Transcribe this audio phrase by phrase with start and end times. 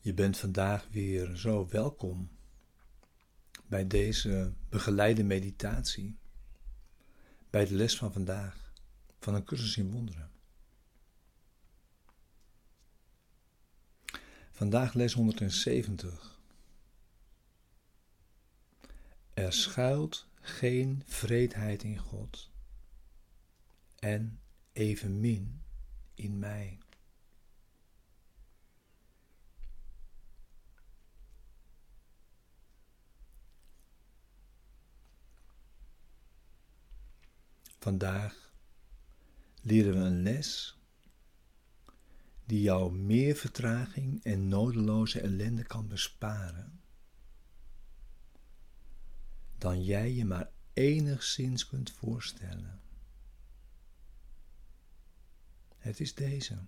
[0.00, 2.30] Je bent vandaag weer zo welkom
[3.66, 6.18] bij deze begeleide meditatie,
[7.50, 8.72] bij de les van vandaag
[9.18, 10.30] van een cursus in wonderen.
[14.50, 16.40] Vandaag les 170.
[19.34, 22.50] Er schuilt geen vreedheid in God
[23.98, 24.40] en
[24.72, 25.62] evenmin
[26.14, 26.78] in mij.
[37.78, 38.52] Vandaag
[39.62, 40.78] leren we een les
[42.46, 46.80] die jou meer vertraging en nodeloze ellende kan besparen
[49.58, 52.80] dan jij je maar enigszins kunt voorstellen.
[55.76, 56.58] Het is deze.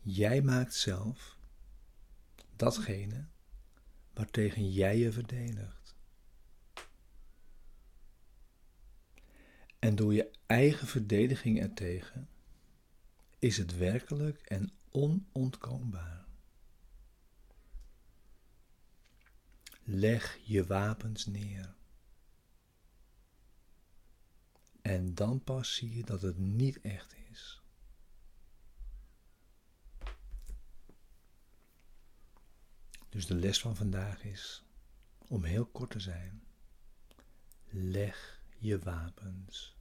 [0.00, 1.38] Jij maakt zelf
[2.56, 3.26] datgene
[4.12, 5.75] waartegen jij je verdedigt.
[9.86, 12.28] En door je eigen verdediging ertegen
[13.38, 16.26] is het werkelijk en onontkoombaar.
[19.82, 21.74] Leg je wapens neer.
[24.82, 27.62] En dan pas zie je dat het niet echt is.
[33.08, 34.64] Dus de les van vandaag is,
[35.28, 36.42] om heel kort te zijn,
[37.68, 39.75] leg je wapens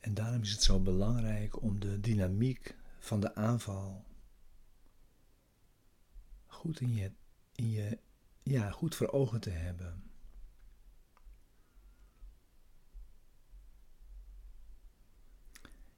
[0.00, 4.04] En daarom is het zo belangrijk om de dynamiek van de aanval
[6.46, 7.12] goed in je,
[7.54, 7.98] in je
[8.42, 10.10] ja, goed voor ogen te hebben.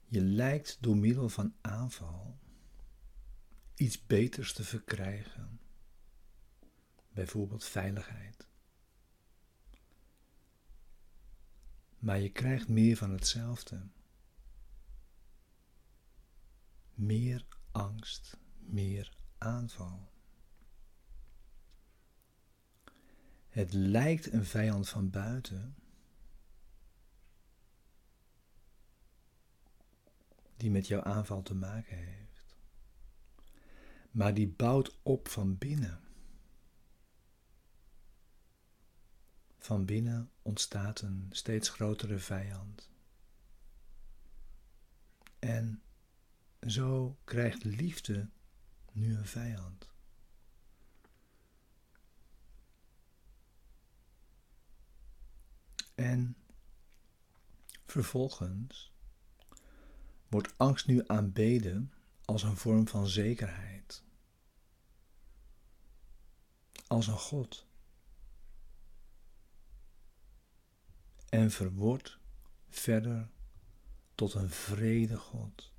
[0.05, 2.39] Je lijkt door middel van aanval
[3.75, 5.59] iets beters te verkrijgen
[7.13, 8.47] bijvoorbeeld veiligheid.
[11.99, 13.87] Maar je krijgt meer van hetzelfde.
[16.93, 20.11] Meer angst, meer aanval.
[23.49, 25.75] Het lijkt een vijand van buiten,
[30.57, 32.55] die met jouw aanval te maken heeft.
[34.11, 36.02] Maar die bouwt op van binnen.
[39.63, 42.89] Van binnen ontstaat een steeds grotere vijand.
[45.39, 45.81] En
[46.67, 48.29] zo krijgt liefde
[48.91, 49.89] nu een vijand.
[55.95, 56.35] En
[57.85, 58.91] vervolgens
[60.27, 61.93] wordt angst nu aanbeden
[62.25, 64.03] als een vorm van zekerheid,
[66.87, 67.71] als een God.
[71.33, 72.19] En verwoord
[72.69, 73.29] verder
[74.15, 75.71] tot een vrede God.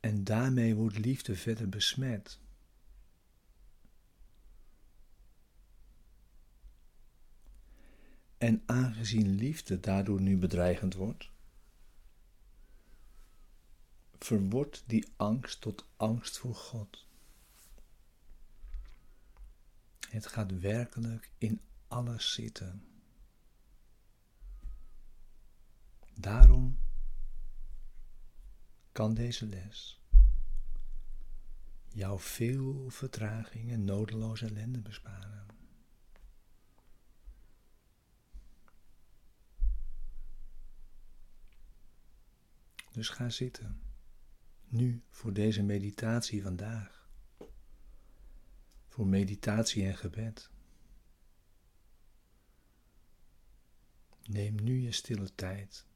[0.00, 2.40] En daarmee wordt liefde verder besmet.
[8.38, 11.30] En aangezien liefde daardoor nu bedreigend wordt,
[14.18, 17.08] verwoordt die angst tot angst voor God.
[20.10, 22.84] Het gaat werkelijk in alles zitten.
[26.14, 26.78] Daarom
[28.92, 30.00] kan deze les
[31.88, 35.46] jou veel vertraging en nodeloze ellende besparen.
[42.92, 43.82] Dus ga zitten,
[44.68, 46.99] nu voor deze meditatie vandaag
[49.00, 50.50] voor meditatie en gebed.
[54.22, 55.86] Neem nu je stille tijd.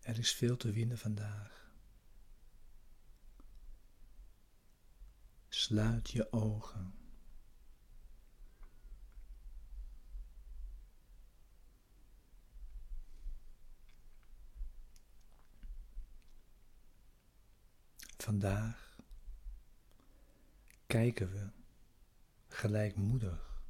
[0.00, 1.72] Er is veel te winnen vandaag.
[5.48, 7.05] Sluit je ogen.
[18.26, 18.96] Vandaag
[20.86, 21.48] kijken we
[22.48, 23.62] gelijkmoedig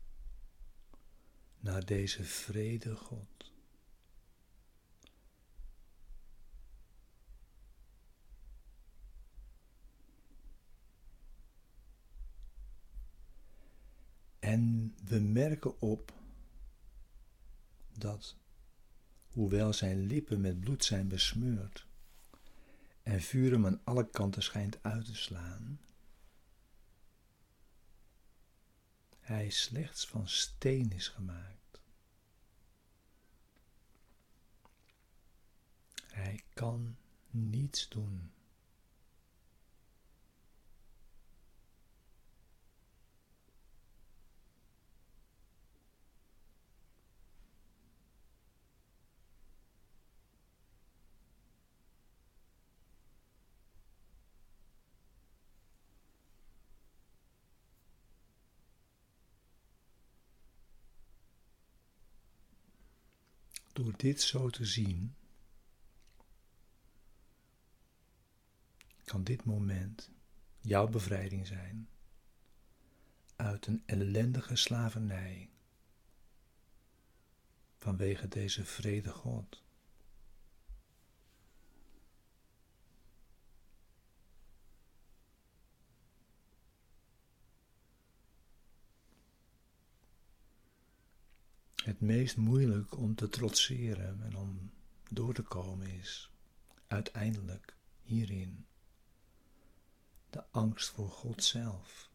[1.59, 3.53] naar deze vrede God.
[14.39, 16.13] En we merken op
[17.99, 18.37] dat,
[19.29, 21.87] hoewel zijn lippen met bloed zijn besmeurd,
[23.07, 25.81] en vuur hem aan alle kanten schijnt uit te slaan,
[29.21, 31.81] hij slechts van steen is gemaakt.
[36.07, 36.97] Hij kan
[37.31, 38.33] niets doen.
[63.77, 65.15] Door dit zo te zien,
[69.05, 70.11] kan dit moment
[70.61, 71.89] jouw bevrijding zijn
[73.37, 75.51] uit een ellendige slavernij
[77.77, 79.63] vanwege deze vrede God.
[91.97, 94.71] Het meest moeilijk om te trotseren en om
[95.11, 96.31] door te komen is
[96.87, 98.67] uiteindelijk hierin
[100.31, 102.11] de angst voor God zelf.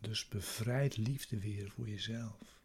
[0.00, 2.63] Dus bevrijd liefde weer voor jezelf.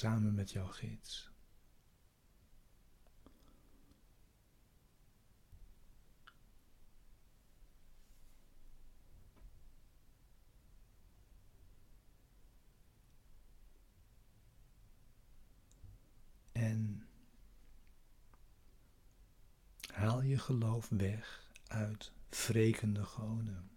[0.00, 1.30] Samen met jouw gids.
[16.52, 17.08] En
[19.92, 23.70] Haal je geloof weg uit wrekende goden.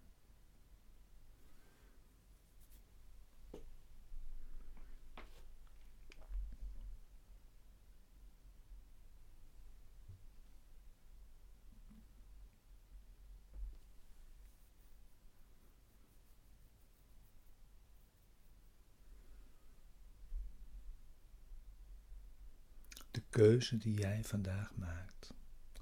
[23.13, 25.33] De keuze die jij vandaag maakt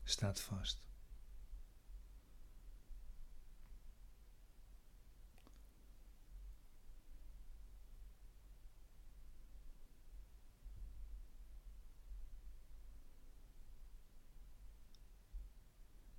[0.04, 0.82] staat vast.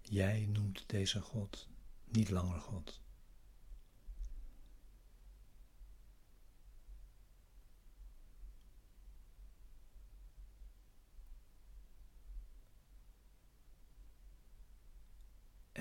[0.02, 1.68] Jij noemt deze God
[2.04, 3.02] niet langer God.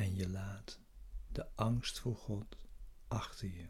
[0.02, 0.80] en je laat
[1.32, 2.58] de angst voor God
[3.08, 3.68] achter je.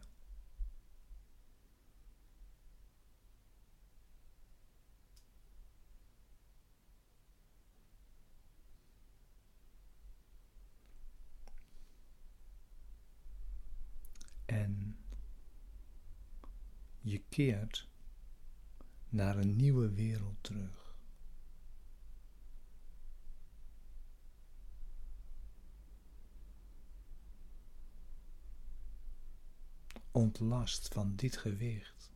[14.44, 14.96] En
[17.00, 17.88] je keert
[19.08, 20.81] naar een nieuwe wereld terug.
[30.12, 32.10] Ontlast van dit gewicht.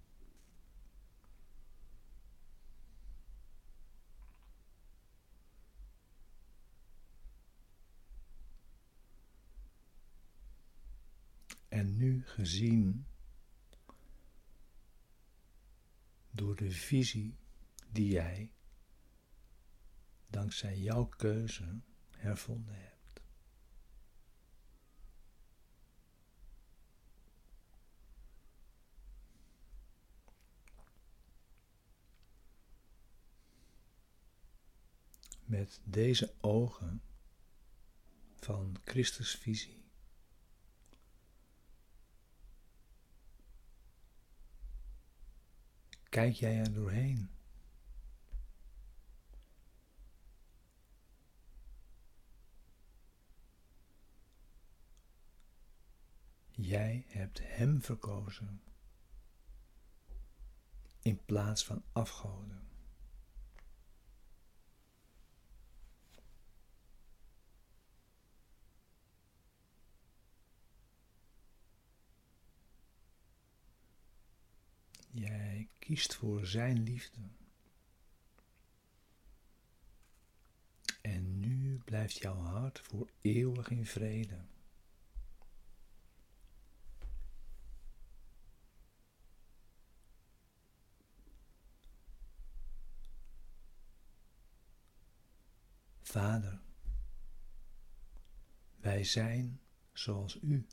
[11.68, 13.06] En nu gezien
[16.30, 17.36] door de visie
[17.90, 18.50] die jij
[20.26, 22.95] dankzij jouw keuze hervonden hebt.
[35.46, 37.02] Met deze ogen
[38.36, 39.84] van Christus visie.
[46.08, 47.30] Kijk jij er doorheen?
[56.50, 58.62] Jij hebt Hem verkozen
[61.02, 62.68] in plaats van afgoden.
[75.10, 77.20] Jij kiest voor Zijn liefde.
[81.00, 84.44] En nu blijft jouw hart voor eeuwig in vrede.
[96.02, 96.60] Vader,
[98.76, 99.60] wij zijn
[99.92, 100.66] zoals U.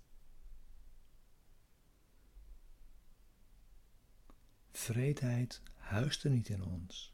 [4.74, 7.14] Vreedheid huist er niet in ons,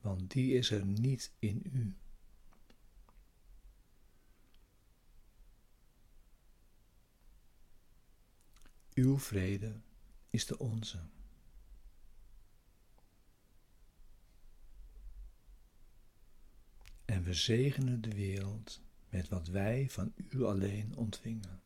[0.00, 1.96] want die is er niet in U.
[8.94, 9.80] Uw vrede
[10.30, 11.00] is de onze.
[17.04, 21.62] En we zegenen de wereld met wat wij van U alleen ontvingen.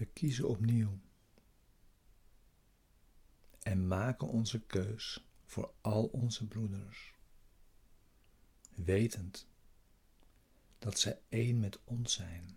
[0.00, 1.00] We kiezen opnieuw
[3.62, 7.14] en maken onze keus voor al onze broeders,
[8.74, 9.46] wetend
[10.78, 12.56] dat zij één met ons zijn.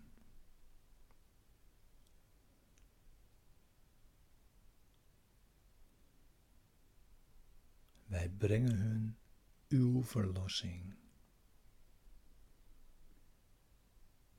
[8.06, 9.16] Wij brengen hun
[9.68, 10.94] uw verlossing,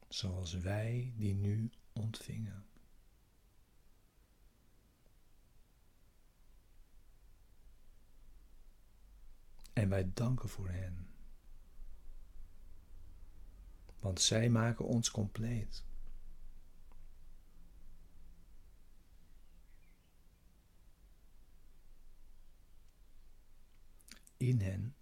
[0.07, 2.73] zoals wij die nu ontvingen.
[9.85, 11.07] En wij danken voor hen.
[13.99, 15.83] Want zij maken ons compleet.
[24.37, 24.95] In hen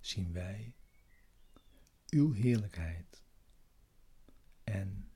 [0.00, 0.74] zien wij
[2.08, 3.22] uw heerlijkheid.
[4.64, 5.10] En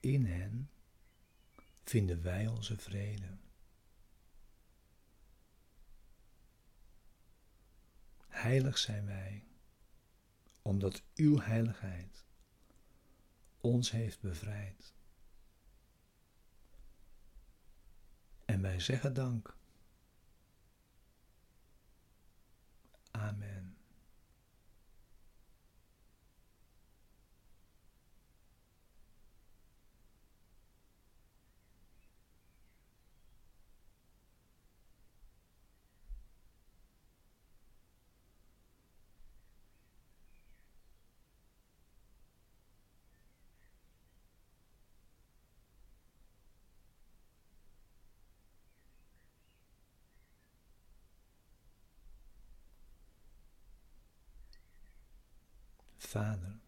[0.00, 0.70] in hen
[1.84, 3.36] vinden wij onze vrede.
[8.38, 9.44] Heilig zijn wij,
[10.62, 12.26] omdat uw heiligheid
[13.60, 14.94] ons heeft bevrijd.
[18.44, 19.56] En wij zeggen dank.
[23.10, 23.77] Amen.
[55.98, 56.58] Vader,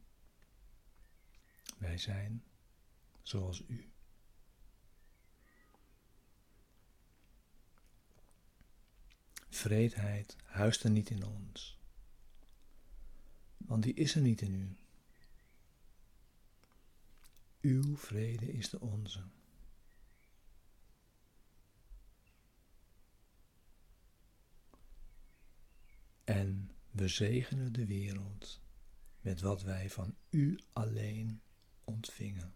[1.78, 2.44] wij zijn
[3.22, 3.92] zoals U.
[9.48, 11.78] Vreedheid huist er niet in ons,
[13.56, 14.76] want die is er niet in U.
[17.60, 19.22] Uw vrede is de onze.
[26.24, 28.59] En we zegenen de wereld
[29.20, 31.40] met wat wij van U alleen
[31.84, 32.54] ontvingen.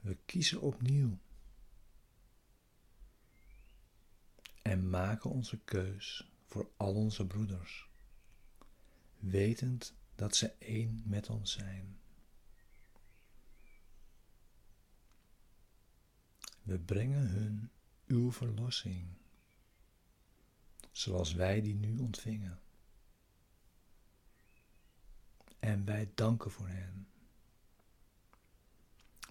[0.00, 1.18] We kiezen opnieuw
[4.62, 7.88] en maken onze keus voor al onze broeders,
[9.18, 11.98] wetend dat ze één met ons zijn.
[16.62, 17.70] We brengen hun
[18.06, 19.19] uw verlossing
[20.92, 22.60] zoals wij die nu ontvingen.
[25.58, 27.08] En wij danken voor hen,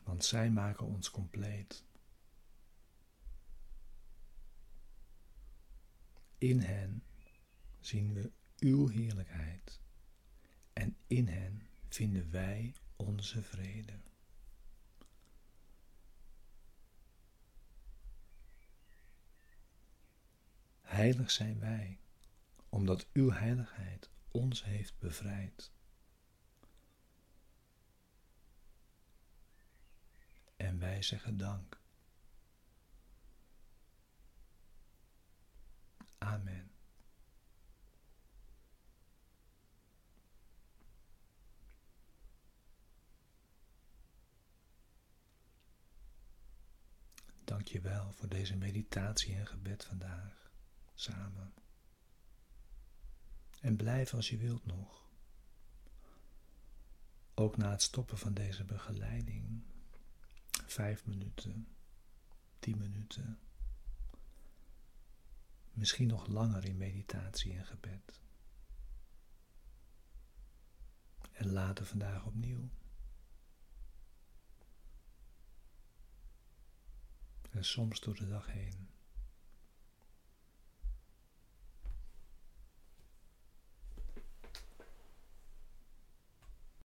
[0.03, 1.83] want zij maken ons compleet.
[6.37, 7.03] In hen
[7.79, 9.79] zien we uw heerlijkheid
[10.73, 13.93] en in hen vinden wij onze vrede.
[20.89, 21.99] Heilig zijn wij,
[22.69, 25.71] omdat uw heiligheid ons heeft bevrijd.
[30.55, 31.81] En wij zeggen dank.
[36.17, 36.71] Amen.
[47.43, 50.48] dank je wel voor deze meditatie en gebed vandaag
[50.99, 51.53] samen.
[53.61, 55.07] En blijf als je wilt nog.
[57.33, 59.63] Ook na het stoppen van deze begeleiding.
[60.65, 61.67] Vijf minuten,
[62.59, 63.39] tien minuten.
[65.71, 68.21] Misschien nog langer in meditatie en gebed.
[71.31, 72.69] En later vandaag opnieuw.
[77.49, 78.88] En soms door de dag heen.